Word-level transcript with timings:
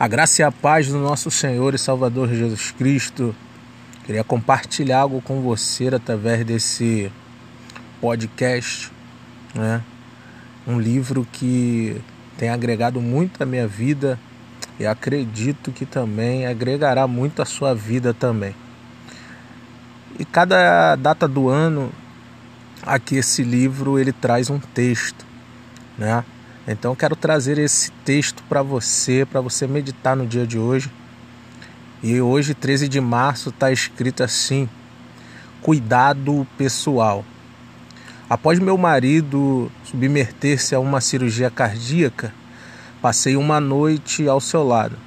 A 0.00 0.06
graça 0.06 0.42
e 0.42 0.44
a 0.44 0.52
paz 0.52 0.86
do 0.86 0.98
nosso 0.98 1.28
Senhor 1.28 1.74
e 1.74 1.78
Salvador 1.78 2.28
Jesus 2.28 2.70
Cristo. 2.70 3.34
Queria 4.06 4.22
compartilhar 4.22 5.00
algo 5.00 5.20
com 5.20 5.40
você 5.40 5.88
através 5.88 6.44
desse 6.46 7.10
podcast, 8.00 8.92
né? 9.52 9.82
Um 10.64 10.78
livro 10.78 11.26
que 11.32 12.00
tem 12.36 12.48
agregado 12.48 13.00
muito 13.00 13.42
à 13.42 13.46
minha 13.46 13.66
vida 13.66 14.16
e 14.78 14.86
acredito 14.86 15.72
que 15.72 15.84
também 15.84 16.46
agregará 16.46 17.08
muito 17.08 17.42
à 17.42 17.44
sua 17.44 17.74
vida 17.74 18.14
também. 18.14 18.54
E 20.16 20.24
cada 20.24 20.94
data 20.94 21.26
do 21.26 21.48
ano 21.48 21.90
aqui 22.86 23.16
esse 23.16 23.42
livro 23.42 23.98
ele 23.98 24.12
traz 24.12 24.48
um 24.48 24.60
texto, 24.60 25.26
né? 25.98 26.24
Então 26.70 26.94
quero 26.94 27.16
trazer 27.16 27.56
esse 27.56 27.90
texto 28.04 28.42
para 28.46 28.60
você, 28.60 29.24
para 29.24 29.40
você 29.40 29.66
meditar 29.66 30.14
no 30.14 30.26
dia 30.26 30.46
de 30.46 30.58
hoje. 30.58 30.92
E 32.02 32.20
hoje, 32.20 32.52
13 32.52 32.86
de 32.88 33.00
março, 33.00 33.48
está 33.48 33.72
escrito 33.72 34.22
assim: 34.22 34.68
Cuidado 35.62 36.46
pessoal. 36.58 37.24
Após 38.28 38.58
meu 38.58 38.76
marido 38.76 39.72
submeter-se 39.82 40.74
a 40.74 40.78
uma 40.78 41.00
cirurgia 41.00 41.50
cardíaca, 41.50 42.34
passei 43.00 43.34
uma 43.34 43.58
noite 43.58 44.28
ao 44.28 44.38
seu 44.38 44.62
lado. 44.62 44.98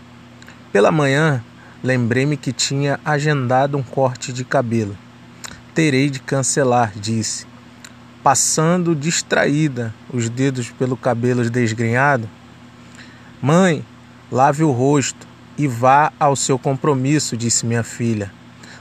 Pela 0.73 0.91
manhã, 0.91 1.43
lembrei-me 1.83 2.38
que 2.38 2.52
tinha 2.52 2.99
agendado 3.05 3.77
um 3.77 3.83
corte 3.83 4.33
de 4.33 4.43
cabelo. 4.43 4.97
Terei 5.75 6.09
de 6.09 6.19
cancelar, 6.19 6.91
disse 6.95 7.50
passando 8.23 8.95
distraída 8.95 9.93
os 10.11 10.30
dedos 10.30 10.70
pelo 10.70 10.95
cabelo 10.95 11.49
desgrenhado. 11.49 12.30
Mãe, 13.41 13.84
lave 14.31 14.63
o 14.63 14.71
rosto 14.71 15.27
e 15.57 15.67
vá 15.67 16.11
ao 16.20 16.35
seu 16.35 16.57
compromisso, 16.57 17.36
disse 17.36 17.66
minha 17.66 17.83
filha. 17.83 18.31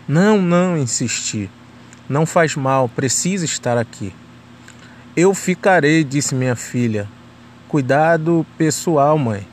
Não, 0.06 0.40
não, 0.40 0.76
insisti. 0.76 1.50
Não 2.08 2.26
faz 2.26 2.56
mal, 2.56 2.88
precisa 2.88 3.44
estar 3.44 3.78
aqui. 3.78 4.12
Eu 5.16 5.34
ficarei, 5.34 6.04
disse 6.04 6.34
minha 6.34 6.56
filha. 6.56 7.08
Cuidado 7.68 8.44
pessoal, 8.58 9.16
mãe. 9.16 9.46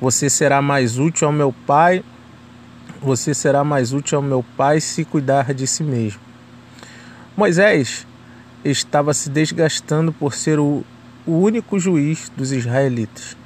Você 0.00 0.28
será 0.28 0.60
mais 0.60 0.98
útil 0.98 1.28
ao 1.28 1.32
meu 1.32 1.54
pai. 1.66 2.04
Você 3.00 3.32
será 3.34 3.64
mais 3.64 3.92
útil 3.92 4.18
ao 4.18 4.22
meu 4.22 4.44
pai 4.56 4.80
se 4.80 5.04
cuidar 5.04 5.54
de 5.54 5.66
si 5.66 5.82
mesmo. 5.82 6.20
Moisés, 7.36 8.06
estava 8.64 9.12
se 9.12 9.28
desgastando 9.28 10.12
por 10.12 10.34
ser 10.34 10.58
o, 10.58 10.84
único 11.26 11.78
juiz 11.78 12.30
dos 12.36 12.52
israelitas. 12.52 13.36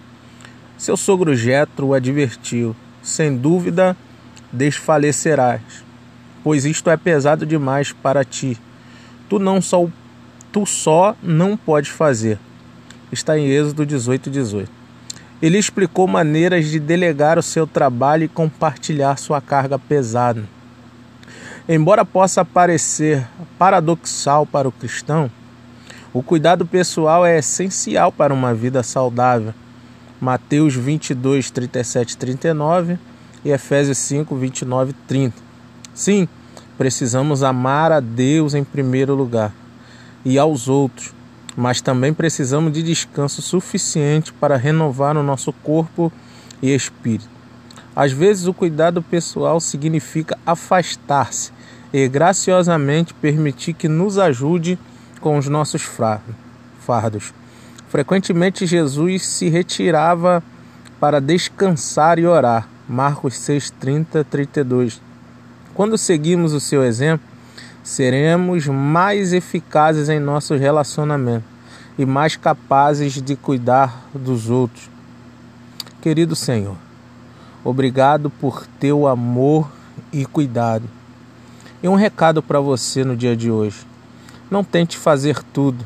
Seu 0.79 0.97
sogro 0.97 1.35
Jetro 1.35 1.89
o 1.89 1.95
advertiu: 1.95 2.75
Sem 3.03 3.37
dúvida 3.37 3.97
desfalecerás, 4.53 5.61
pois 6.43 6.65
isto 6.65 6.91
é 6.91 6.97
pesado 6.97 7.45
demais 7.47 7.93
para 7.93 8.25
ti. 8.25 8.59
Tu 9.29 9.39
não 9.39 9.61
só 9.61 9.89
tu 10.53 10.65
só 10.65 11.15
não 11.23 11.57
podes 11.57 11.91
fazer. 11.91 12.39
Está 13.13 13.39
em 13.39 13.47
Êxodo 13.47 13.85
18, 13.85 14.31
18. 14.31 14.71
Ele 15.43 15.59
explicou 15.59 16.07
maneiras 16.09 16.67
de 16.67 16.81
delegar 16.81 17.39
o 17.39 17.43
seu 17.43 17.67
trabalho 17.67 18.25
e 18.25 18.29
compartilhar 18.29 19.19
sua 19.19 19.41
carga 19.41 19.79
pesada. 19.79 20.45
Embora 21.69 22.05
possa 22.05 22.45
parecer 22.45 23.27
paradoxal 23.59 24.47
para 24.47 24.69
o 24.69 24.73
cristão, 24.73 25.29
o 26.13 26.23
cuidado 26.23 26.65
pessoal 26.65 27.27
é 27.27 27.39
essencial 27.39 28.13
para 28.13 28.33
uma 28.33 28.55
vida 28.55 28.85
saudável. 28.85 29.53
Mateus 30.21 30.77
22, 30.77 31.51
37 31.51 32.13
e 32.13 32.17
39 32.19 32.99
e 33.45 33.51
Efésios 33.51 33.99
5, 33.99 34.37
29 34.37 34.93
e 34.93 34.95
30. 35.09 35.35
Sim, 35.93 36.29
precisamos 36.79 37.43
amar 37.43 37.91
a 37.91 37.99
Deus 37.99 38.55
em 38.55 38.63
primeiro 38.63 39.17
lugar 39.17 39.53
e 40.25 40.39
aos 40.39 40.69
outros, 40.69 41.13
mas 41.57 41.81
também 41.81 42.15
precisamos 42.15 42.73
de 42.73 42.81
descanso 42.81 43.43
suficiente 43.43 44.33
para 44.33 44.57
renovar 44.57 45.17
o 45.17 45.23
nosso 45.23 45.53
corpo 45.53 46.13
e 46.63 46.73
espírito. 46.73 47.29
Às 47.97 48.13
vezes, 48.13 48.47
o 48.47 48.55
cuidado 48.55 49.03
pessoal 49.03 49.59
significa 49.59 50.39
afastar-se 50.47 51.56
e 51.93 52.09
graciosamente 52.09 53.15
permitir 53.15 53.75
que 53.75 53.89
nos 53.89 54.19
ajude 54.19 54.79
com 55.21 55.39
os 55.39 55.49
nossos 55.49 55.83
fardos. 55.83 57.33
Frequentemente 57.89 58.67
Jesus 58.67 59.27
se 59.27 59.49
retirava 59.49 60.43
para 61.01 61.21
descansar 61.21 62.19
e 62.19 62.27
orar. 62.27 62.69
Marcos 62.89 63.37
6, 63.39 63.71
30, 63.71 64.25
32. 64.25 65.01
Quando 65.75 65.99
seguimos 65.99 66.53
o 66.53 66.61
seu 66.61 66.85
exemplo, 66.85 67.27
seremos 67.83 68.67
mais 68.67 69.33
eficazes 69.33 70.09
em 70.09 70.19
nossos 70.19 70.61
relacionamentos 70.61 71.49
e 71.99 72.05
mais 72.05 72.37
capazes 72.37 73.15
de 73.15 73.37
cuidar 73.37 74.09
dos 74.15 74.51
outros. 74.51 74.89
Querido 76.01 76.37
Senhor, 76.37 76.77
obrigado 77.65 78.31
por 78.31 78.67
teu 78.79 79.07
amor 79.07 79.71
e 80.13 80.25
cuidado. 80.25 80.85
E 81.83 81.89
um 81.89 81.95
recado 81.95 82.43
para 82.43 82.61
você 82.61 83.05
no 83.05 83.17
dia 83.17 83.37
de 83.37 83.51
hoje: 83.51 83.87
não 84.51 84.65
tente 84.65 84.97
fazer 84.97 85.43
tudo, 85.53 85.85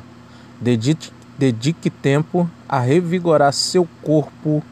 dedique, 0.60 1.10
dedique 1.38 1.90
tempo 1.90 2.48
a 2.68 2.78
revigorar 2.78 3.52
seu 3.52 3.88
corpo 4.02 4.62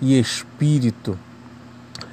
e 0.00 0.18
espírito. 0.18 1.18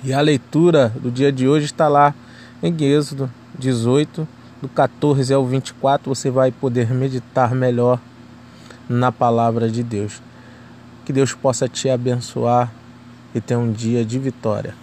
E 0.03 0.13
a 0.13 0.21
leitura 0.21 0.89
do 0.89 1.09
dia 1.09 1.31
de 1.31 1.47
hoje 1.47 1.65
está 1.65 1.87
lá 1.87 2.13
em 2.61 2.75
Êxodo 2.83 3.29
18, 3.57 4.27
do 4.61 4.69
14 4.69 5.33
ao 5.33 5.45
24. 5.45 6.13
Você 6.13 6.29
vai 6.29 6.51
poder 6.51 6.93
meditar 6.93 7.55
melhor 7.55 7.99
na 8.87 9.11
palavra 9.11 9.69
de 9.69 9.81
Deus. 9.81 10.21
Que 11.05 11.11
Deus 11.11 11.33
possa 11.33 11.67
te 11.67 11.89
abençoar 11.89 12.71
e 13.33 13.41
ter 13.41 13.55
um 13.55 13.71
dia 13.71 14.05
de 14.05 14.19
vitória. 14.19 14.82